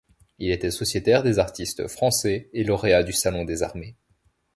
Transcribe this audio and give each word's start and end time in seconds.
Il 0.39 0.49
était 0.49 0.71
sociétaire 0.71 1.21
des 1.21 1.37
artistes 1.37 1.87
français 1.87 2.49
et 2.53 2.63
lauréat 2.63 3.03
du 3.03 3.13
Salon 3.13 3.45
des 3.45 3.61
armées. 3.61 3.95